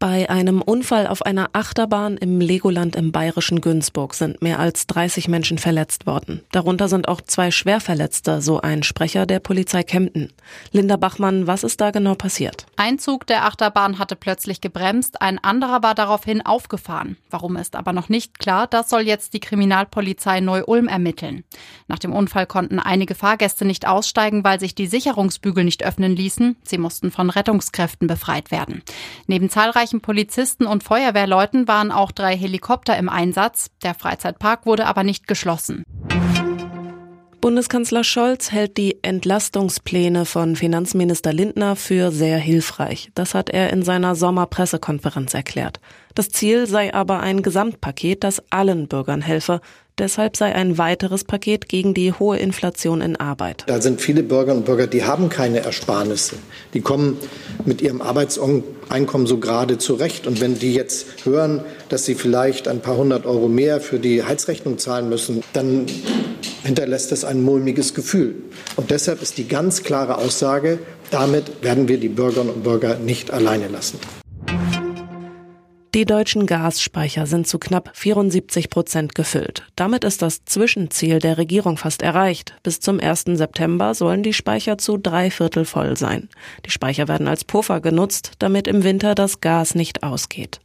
[0.00, 5.26] Bei einem Unfall auf einer Achterbahn im Legoland im bayerischen Günzburg sind mehr als 30
[5.26, 6.42] Menschen verletzt worden.
[6.52, 10.32] Darunter sind auch zwei Schwerverletzte, so ein Sprecher der Polizei Kempten.
[10.70, 12.66] Linda Bachmann, was ist da genau passiert?
[12.76, 17.16] Ein Zug der Achterbahn hatte plötzlich gebremst, ein anderer war daraufhin aufgefahren.
[17.28, 21.42] Warum ist aber noch nicht klar, das soll jetzt die Kriminalpolizei Neu-Ulm ermitteln.
[21.88, 26.54] Nach dem Unfall konnten einige Fahrgäste nicht aussteigen, weil sich die Sicherungsbügel nicht öffnen ließen.
[26.62, 28.84] Sie mussten von Rettungskräften befreit werden.
[29.26, 33.70] Neben zahlreichen zahlreichen Polizisten und Feuerwehrleuten waren auch drei Helikopter im Einsatz.
[33.82, 35.84] Der Freizeitpark wurde aber nicht geschlossen.
[37.40, 43.10] Bundeskanzler Scholz hält die Entlastungspläne von Finanzminister Lindner für sehr hilfreich.
[43.14, 45.78] Das hat er in seiner Sommerpressekonferenz erklärt.
[46.16, 49.60] Das Ziel sei aber ein Gesamtpaket, das allen Bürgern helfe.
[49.98, 53.64] Deshalb sei ein weiteres Paket gegen die hohe Inflation in Arbeit.
[53.66, 56.36] Da sind viele Bürgerinnen und Bürger, die haben keine Ersparnisse.
[56.74, 57.18] Die kommen
[57.64, 60.26] mit ihrem Arbeitseinkommen so gerade zurecht.
[60.26, 64.24] Und wenn die jetzt hören, dass sie vielleicht ein paar hundert Euro mehr für die
[64.24, 65.86] Heizrechnung zahlen müssen, dann
[66.68, 68.36] hinterlässt das ein mulmiges Gefühl.
[68.76, 70.78] Und deshalb ist die ganz klare Aussage,
[71.10, 73.98] damit werden wir die Bürgerinnen und Bürger nicht alleine lassen.
[75.94, 79.62] Die deutschen Gasspeicher sind zu knapp 74 Prozent gefüllt.
[79.74, 82.54] Damit ist das Zwischenziel der Regierung fast erreicht.
[82.62, 83.24] Bis zum 1.
[83.32, 86.28] September sollen die Speicher zu drei Viertel voll sein.
[86.66, 90.60] Die Speicher werden als Puffer genutzt, damit im Winter das Gas nicht ausgeht.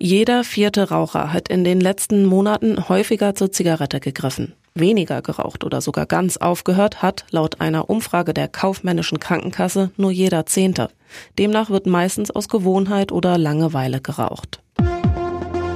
[0.00, 4.54] Jeder vierte Raucher hat in den letzten Monaten häufiger zur Zigarette gegriffen.
[4.74, 10.46] Weniger geraucht oder sogar ganz aufgehört hat, laut einer Umfrage der kaufmännischen Krankenkasse, nur jeder
[10.46, 10.88] Zehnte.
[11.36, 14.60] Demnach wird meistens aus Gewohnheit oder Langeweile geraucht.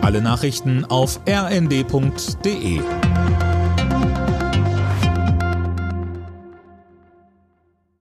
[0.02, 2.80] Alle Nachrichten auf rnd.de